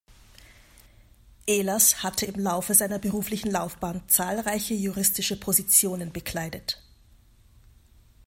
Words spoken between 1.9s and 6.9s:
hatte im Laufe seiner beruflichen Laufbahn zahlreiche juristische Positionen bekleidet.